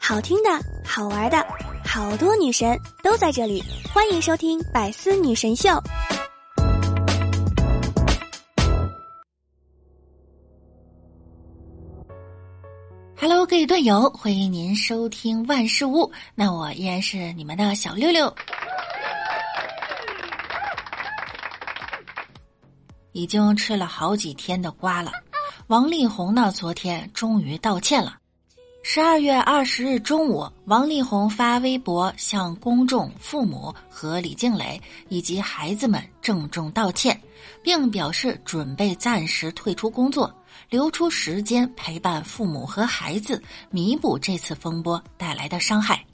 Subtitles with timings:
[0.00, 0.50] 好听的，
[0.84, 1.44] 好玩的，
[1.84, 5.70] 好多女神都在这里，欢迎收听《百思女神秀》。
[13.16, 16.12] Hello，各位队友，欢迎您收听万事屋。
[16.34, 18.34] 那我依然是你们的小六六。
[23.12, 25.10] 已经吃了好几天的瓜了，
[25.68, 26.52] 王力宏呢？
[26.52, 28.18] 昨天终于道歉了。
[28.82, 34.78] 十二月二十日中午，王力宏发微博向公众、父母和李静蕾
[35.08, 37.18] 以及孩子们郑重道歉，
[37.62, 40.30] 并表示准备暂时退出工作，
[40.68, 46.04] 留出时间陪伴父母和孩子，弥补这次风波带来的伤害。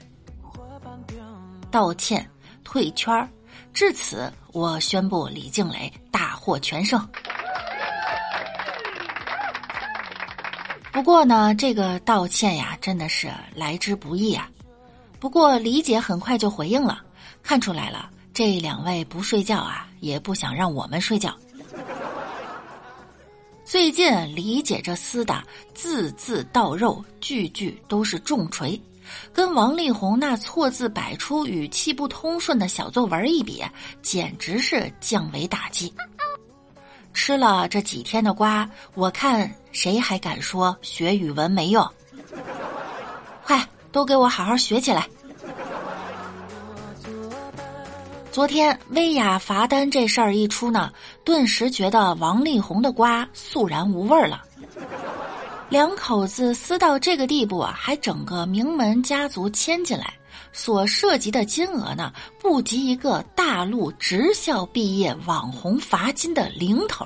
[1.69, 2.25] 道歉，
[2.63, 3.29] 退圈儿。
[3.73, 7.05] 至此，我宣布李静蕾大获全胜。
[10.91, 14.49] 不过呢，这个道歉呀，真的是来之不易啊。
[15.19, 17.01] 不过李姐很快就回应了，
[17.41, 21.35] 看出来了，这两位不睡觉啊，也不想让我们睡觉。
[23.63, 25.41] 最近李姐这厮的
[25.73, 28.79] 字字到肉，句句都是重锤。
[29.33, 33.63] 跟王力宏那错字百出、语气不通顺的小作文一比，
[34.01, 35.93] 简直是降维打击。
[37.13, 41.87] 吃了这几天的瓜，我看谁还敢说学语文没用？
[43.43, 45.07] 快，都给我好好学起来！
[48.31, 50.89] 昨天薇娅罚单这事儿一出呢，
[51.25, 54.41] 顿时觉得王力宏的瓜肃然无味了。
[55.67, 60.13] 两口子撕到这个地步啊，还整个名门家族牵进来，
[60.53, 67.05] 所涉及的金额呢，不及一个大陆职校毕业网红罚金的零头。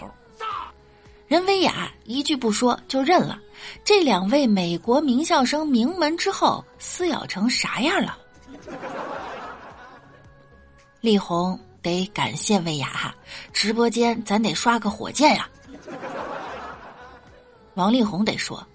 [1.27, 3.39] 任薇雅一句不说就认了，
[3.83, 8.17] 这两位美国名校生名门之后撕咬成啥样了？
[11.01, 13.16] 力宏得感谢薇娅哈，
[13.53, 15.50] 直播间咱得刷个火箭呀。
[17.73, 18.66] 王力宏得说：“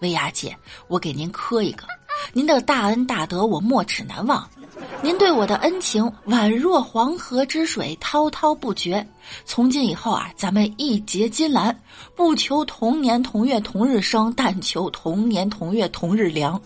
[0.00, 0.56] 薇娅姐，
[0.88, 1.86] 我给您磕一个，
[2.32, 4.48] 您的大恩大德我没齿难忘，
[5.04, 9.06] 您对我的恩情宛若黄河之水滔滔不绝。
[9.44, 11.78] 从今以后啊，咱们义结金兰，
[12.16, 16.58] 不求同年同月同日生，但求同年同月同日凉。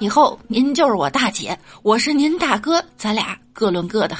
[0.00, 4.14] 以后您就是我大姐，我是您大哥，咱俩各论各的。”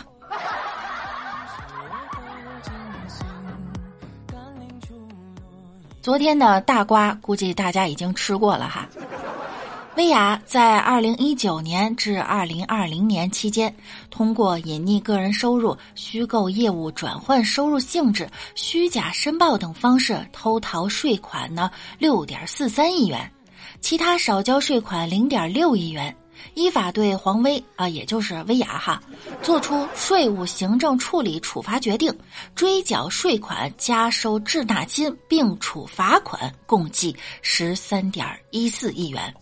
[6.00, 8.88] 昨天的大瓜估计大家已经吃过了哈。
[9.94, 13.74] 薇娅在二零一九年至二零二零年期间，
[14.10, 23.30] 通过隐匿个人收入、虚构业务转换收入性质、虚假申报等方式偷逃税款呢六点四三亿元，
[23.82, 26.14] 其他少交税款零点六亿元。
[26.54, 29.00] 依法对黄薇啊，也就是薇娅哈，
[29.42, 32.12] 作出税务行政处理处罚决定，
[32.54, 39.32] 追缴税款、加收滞纳金，并处罚款，共计十三点一四亿元。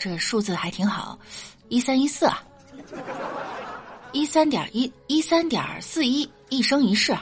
[0.00, 1.18] 这数字还挺好，
[1.68, 2.42] 一三一四啊，
[4.12, 7.14] 一三点一一三点四一，一生一世。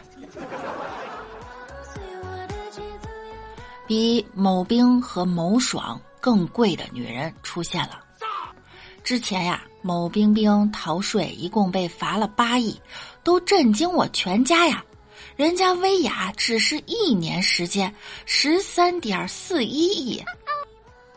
[3.84, 8.04] 比某冰和某爽更贵的女人出现了。
[9.02, 12.80] 之前呀，某冰冰逃税一共被罚了八亿，
[13.24, 14.84] 都震惊我全家呀！
[15.34, 17.92] 人家薇娅只是一年时间，
[18.24, 20.22] 十三点四一亿，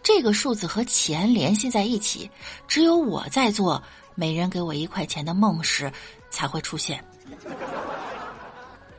[0.04, 2.30] 这个数字和钱联系在一起，
[2.68, 3.82] 只有我在做
[4.16, 5.92] 每人给我一块钱的梦时
[6.30, 7.04] 才会出现。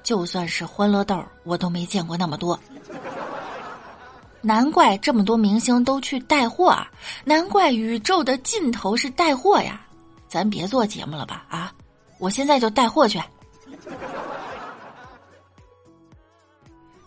[0.03, 2.59] 就算是欢乐豆，我都没见过那么多。
[4.41, 6.91] 难怪这么多明星都去带货啊！
[7.25, 9.81] 难怪宇宙的尽头是带货呀！
[10.29, 11.73] 咱别做节目了吧啊！
[12.19, 13.23] 我现在就带货去。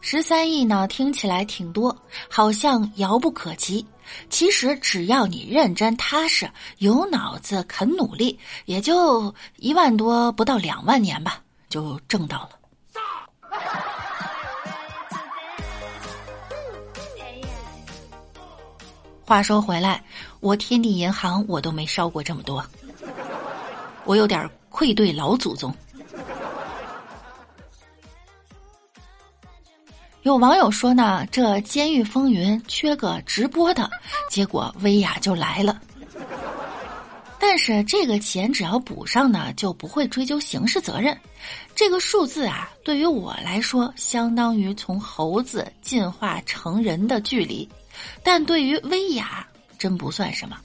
[0.07, 1.97] 十三亿呢，听起来挺多，
[2.29, 3.84] 好像遥不可及。
[4.29, 6.47] 其实只要你认真踏实、
[6.78, 12.49] 有脑子、肯努力，也就一万多，不到两万年吧，就挣到了。
[19.25, 20.03] 话说回来，
[20.40, 22.63] 我天地银行我都没烧过这么多，
[24.03, 25.75] 我有点愧对老祖宗。
[30.25, 33.87] 有网友说呢，这《监狱风云》缺个直播的，
[34.27, 35.79] 结果薇娅就来了。
[37.39, 41.16] 但是这个钱只要补上呢，就不会追究刑事责任。
[41.75, 47.69] 这个数字啊，对于我来说，相当于从猴子进化成人的距离，
[48.23, 49.45] 但对于薇娅，
[49.77, 50.57] 真不算什么。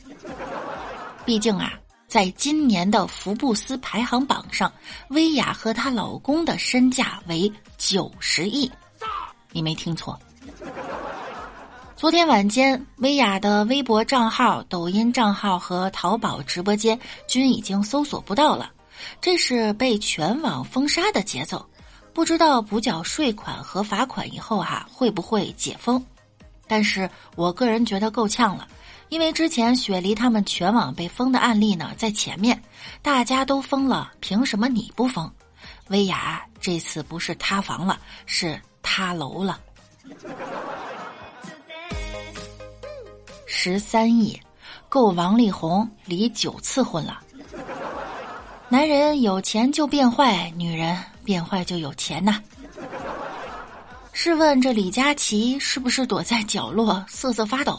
[1.26, 1.74] 毕竟啊，
[2.08, 4.72] 在今年的福布斯排行榜上，
[5.08, 8.70] 薇娅和她老公的身价为九十亿，
[9.52, 10.18] 你没听错。
[11.96, 16.98] 昨天晚间，薇娅的微博账号、抖音账号和淘宝直播间
[17.28, 18.70] 均已经搜索不到了，
[19.20, 21.64] 这是被全网封杀的节奏。
[22.12, 26.02] 不知道补缴税款和罚款以后哈会不会解封？
[26.66, 28.66] 但是我个人觉得够呛了，
[29.10, 32.60] 因为之前雪梨他们全网被封的案例呢在前面，
[33.02, 35.30] 大家都封了，凭什么你不封？
[35.88, 39.60] 薇娅这次不是塌房了，是塌楼了。
[43.46, 44.40] 十三亿，
[44.88, 47.20] 够王力宏离九次婚了。
[48.68, 52.40] 男人有钱就变坏，女人变坏就有钱呐。
[54.12, 57.78] 试问这李佳琦是不是躲在角落瑟瑟发抖？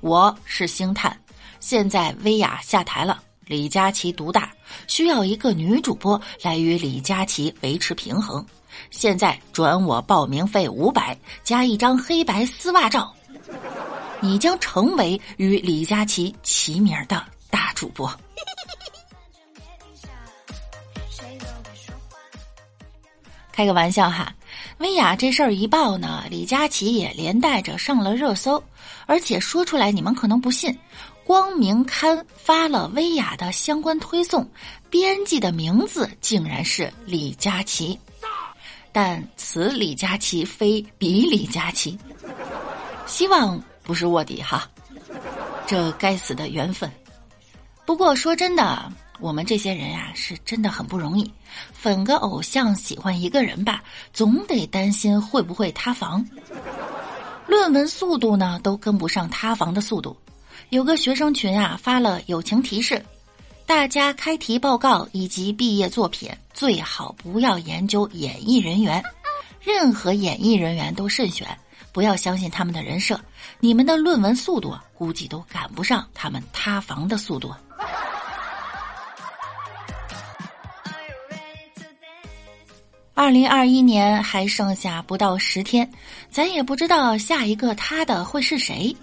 [0.00, 1.14] 我是星探，
[1.60, 4.54] 现在薇娅下台了，李佳琦独大，
[4.86, 8.46] 需要一个女主播来与李佳琦维持平衡。
[8.92, 13.12] 现在转我报名费五百，加一张黑白丝袜照，
[14.20, 17.20] 你将成为与李佳琦齐名的
[17.50, 18.08] 大主播。
[23.50, 24.32] 开个玩笑哈，
[24.78, 28.62] 薇娅这事儿一爆呢，李佳琦也连带着上了热搜，
[29.10, 30.72] 而且说出来你们可能不信，
[31.24, 34.48] 光明刊发了薇娅的相关推送，
[34.88, 37.98] 编辑的名字竟然是李佳琦。
[38.92, 41.98] 但此李佳琦非彼李佳琦，
[43.04, 44.70] 希望不是卧底哈，
[45.66, 46.88] 这该死的缘分。
[47.84, 51.28] 不过说真的，我们这些人呀，是真的很不容易。
[51.72, 53.82] 粉个偶像，喜欢一个人吧，
[54.12, 56.24] 总得担心会不会塌房。
[57.50, 60.16] 论文速度呢，都跟不上塌房的速度。
[60.68, 63.04] 有个学生群啊，发了友情提示。
[63.66, 69.02] 大家开题报告以及毕业作品最好不要研究演艺人员，
[69.60, 71.58] 任何演艺人员都慎选，
[71.92, 73.20] 不要相信他们的人设。
[73.58, 77.52] 你们的论文速度估计都赶不上他们塌房的速度。
[83.14, 85.90] 二零二一年还剩下不到十天，
[86.30, 88.96] 咱也不知道下一个他的会是谁。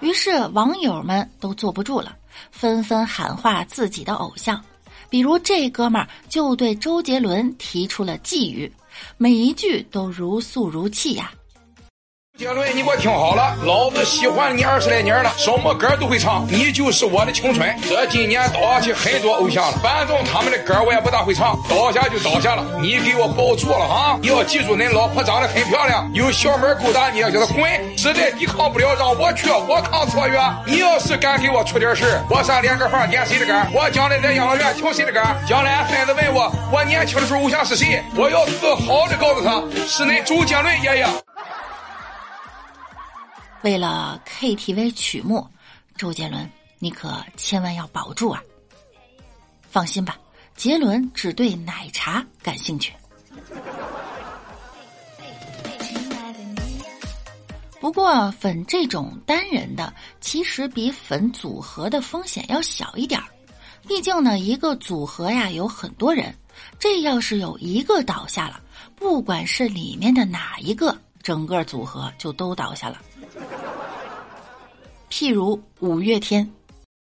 [0.00, 2.16] 于是网友们都坐不住了。
[2.50, 4.62] 纷纷喊话自己的偶像，
[5.10, 8.72] 比如这哥们儿就对周杰伦提出了寄语，
[9.18, 11.30] 每一句都如诉如泣呀。
[12.40, 17.76] 杰伦，你给我听好了，老子喜欢你二十来年了，什么歌都会唱，你就是我的青春。
[17.86, 22.64] 这今年倒下去很多偶像了，反正他们的歌我也不大会唱，倒下就倒下了。
[22.80, 24.18] 你给我保住了啊！
[24.22, 27.98] 你要记住，恁老婆长得很漂亮，有小门勾搭，你要叫她滚。
[27.98, 30.40] 实在抵抗不了，让我去，我抗错月。
[30.64, 33.52] 你要是敢给我出点事我上连个房点谁的歌？
[33.74, 35.20] 我将来在养老院听谁的歌？
[35.46, 38.02] 将来孙子问我，我年轻的时候偶像是谁？
[38.16, 41.06] 我要自豪的告诉他，是恁周杰伦爷爷。
[43.62, 45.46] 为了 KTV 曲目，
[45.94, 48.42] 周杰伦，你可千万要保住啊！
[49.70, 50.18] 放心吧，
[50.56, 52.94] 杰伦只对奶茶感兴趣。
[57.78, 63.26] 不过粉这种单人的，其实比粉组合的风险要小一点儿。
[63.86, 66.34] 毕竟呢，一个组合呀有很多人，
[66.78, 68.60] 这要是有一个倒下了，
[68.96, 73.00] 不管是里面的哪一个，整个组合就都倒下了。
[75.10, 76.50] 譬如五月天，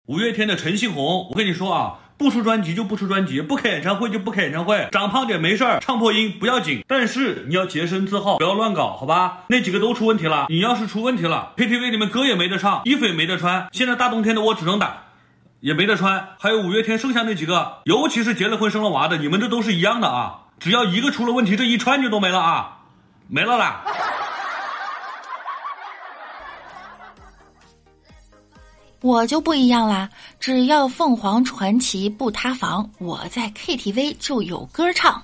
[0.07, 9.45] 五月天的陈星红，我跟你说啊，不出专辑就不出专辑，不开演唱会就不开演唱会，长胖点没事儿，唱破音不要紧，但是你要洁身自好，不要乱搞，好吧？
[9.47, 15.05] 那几个都出问题了，你要是出问题了，KTV 里面歌也没得唱，衣服也没得穿，现在大冬天的我只能打，
[15.61, 16.35] 也没得穿。
[16.39, 22.79] 还有五月天剩下那几个，尤其是结了婚生了娃的，你们这都是一样的啊，只要一个出了问题，这一串就都没了啊，
[23.27, 23.83] 没了啦。
[29.05, 30.09] 我就不一样啦，
[30.39, 35.21] 只要凤凰传奇不塌房，我在 KTV 就有歌唱。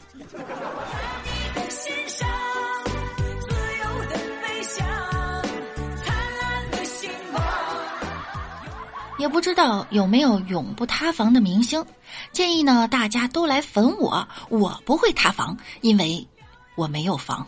[9.18, 11.84] 也不知道有没有永不塌房的明星，
[12.32, 16.28] 建议呢大家都来粉我，我不会塌房，因为
[16.76, 17.48] 我没有房。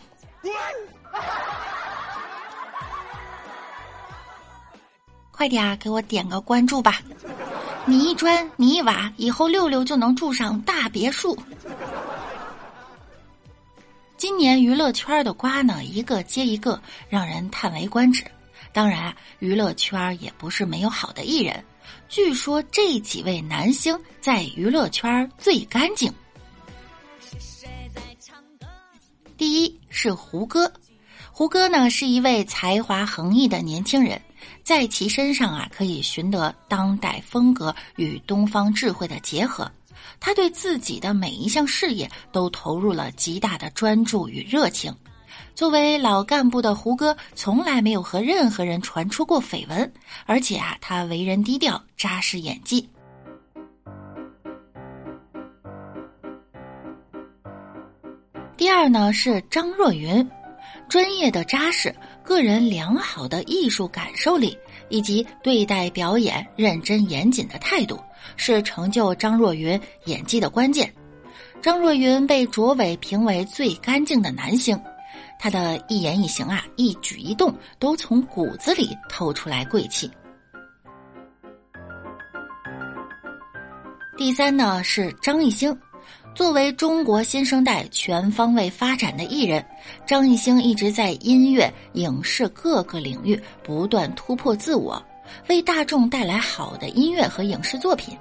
[5.36, 7.00] 快点给我点个关注吧！
[7.86, 11.36] 你一砖，你一瓦，以后六六就能住上大别墅。
[14.16, 18.24] 今年娱乐圈的瓜呢，一个接一个，让人叹为观止。
[18.72, 21.62] 当然，娱乐圈也不是没有好的艺人。
[22.08, 26.12] 据说这几位男星在娱乐圈最干净。
[29.36, 30.72] 第一是胡歌，
[31.32, 34.20] 胡歌呢是一位才华横溢的年轻人，
[34.62, 39.70] 在其身上啊可以寻得当代风格与东方智慧的结合。
[40.20, 44.94] 他对自己的每一项事业都投入了极大的专注与热情。
[45.54, 49.92] 作为老干部的胡歌，从来没有和任何人传出过绯闻，
[50.26, 52.88] 而且啊，他为人低调，扎实演技。
[58.56, 60.26] 第二呢是张若昀，
[60.88, 68.00] 专业的扎实，个人良好的艺术感受力，以及对待表演认真严谨的态度，
[68.36, 70.92] 是成就张若昀演技的关键。
[71.60, 74.78] 张若昀被卓伟评为最干净的男星。
[75.38, 80.10] 他的一言一行啊，一举一动都从骨子里透出来贵气。
[84.16, 85.76] 第三呢是张艺兴，
[86.34, 89.64] 作为中国新生代全方位发展的艺人，
[90.04, 95.00] 张艺兴一直在音乐、影视各个领域不断突破自我，
[95.48, 98.18] 为大众带来好的音乐和影视作品。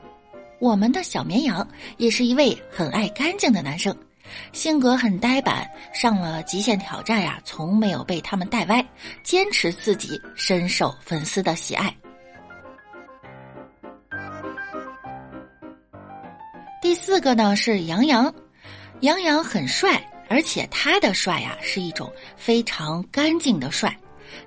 [0.60, 1.68] 我们的小绵羊
[1.98, 3.96] 也是一位很爱干净的男生。
[4.52, 8.86] 性格很呆板，上了极限挑战呀，从没有被他们带歪，
[9.24, 11.94] 坚持自己，深受粉丝的喜爱。
[16.94, 18.32] 第四个呢是杨洋，
[19.00, 23.98] 杨洋很帅，而且他的帅呀是一种非常干净的帅，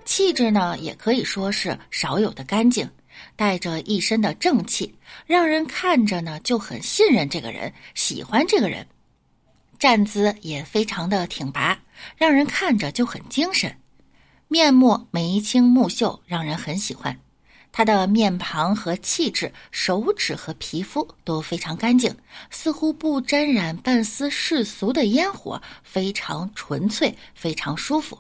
[0.04, 2.88] 气质呢也可以说是少有的干净，
[3.34, 4.94] 带着一身的正气，
[5.26, 8.86] 让人看着呢就很信任这个人，喜欢这个人。
[9.76, 11.76] 站姿也非常的挺拔，
[12.16, 13.76] 让人看着就很精神。
[14.46, 17.18] 面目眉清目秀，让人很喜欢。
[17.76, 22.10] 他的面庞和气质，手指和皮肤都非常干净，
[22.48, 28.18] 似乎不沾染半丝世俗的烟火，非常纯粹，非常舒服。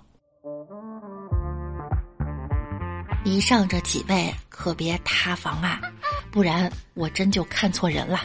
[3.24, 5.80] 以上这几位可别塌房啊，
[6.30, 8.20] 不然我真就看错人了。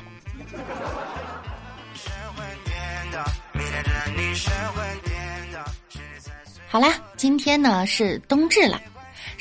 [6.68, 8.82] 好啦，今天呢是冬至了，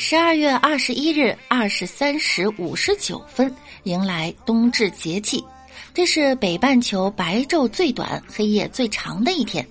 [0.02, 5.44] 十二月二十一日二十三时五十九分迎来冬至节气，
[5.92, 9.64] 这是北半球白昼最短、黑夜最长的一天。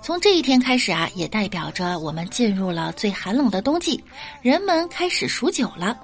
[0.00, 4.02] 从这一天开始啊，也代表着我们进入了最寒冷的冬季，
[4.40, 5.94] 人们开始数九了。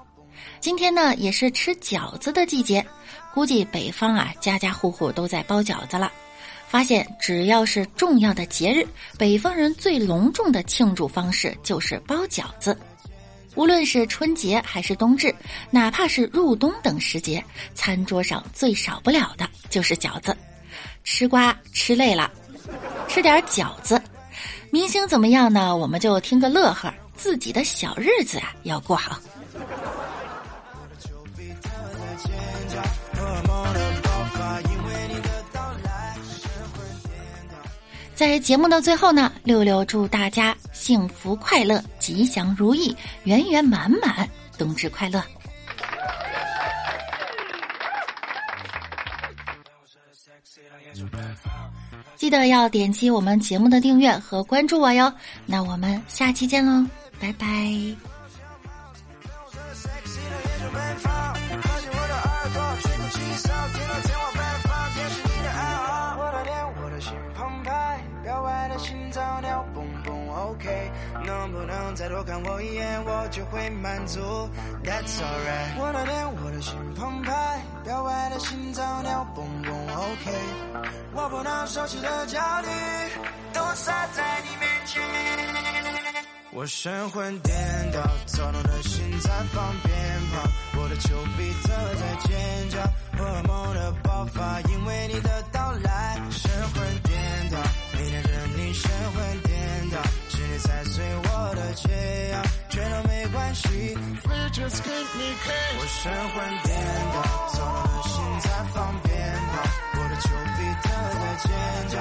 [0.60, 2.86] 今天呢也是吃饺子的季节，
[3.32, 6.12] 估计北方啊家家户户都在包饺子了。
[6.68, 12.76] 发现只要是重要的节日，北方人最隆重的庆祝方式就是包饺子。
[13.54, 15.34] 无论是春节还是冬至，
[15.70, 20.36] 哪怕是入冬等时节，餐桌上最少不了的就是饺子。
[21.02, 22.30] 吃瓜吃累了，
[23.08, 24.00] 吃点饺子。
[24.70, 25.76] 明星怎么样呢？
[25.76, 29.18] 我们就听个乐呵，自己的小日子啊要过好。
[38.14, 45.22] 在节目的最后呢，六六祝大家幸福快乐、吉祥如意、圆圆满满，冬至快乐！
[52.16, 55.12] 记得要点击我们节目的订阅和关注我哟。
[55.46, 56.84] 那我们下期见喽，
[57.20, 58.09] 拜拜。
[71.94, 74.20] 再多看我一眼，我就会满足。
[74.84, 75.78] That's alright。
[75.78, 79.72] 我的脸，我的心澎湃，表白的心脏跳蹦蹦。
[79.96, 80.30] OK。
[81.12, 82.68] 我不能收起的焦虑，
[83.52, 85.02] 都洒在你面前。
[86.52, 87.56] 我神魂颠
[87.92, 89.92] 倒，躁动的心在放鞭
[90.32, 92.78] 炮，我的丘比特在尖叫，
[93.18, 97.58] 荷尔蒙的爆发，因为你的到来，神魂颠倒，
[97.92, 99.49] 每天跟你神魂颠。
[100.60, 103.96] 踩碎我的解药，全都没关系。
[104.24, 106.68] We just keep me high，我神魂颠
[107.12, 107.16] 倒，
[107.54, 109.10] 躁动的心在放鞭
[109.52, 109.52] 炮，
[109.94, 110.86] 我的丘比特
[111.18, 111.48] 在尖
[111.88, 111.94] 叫。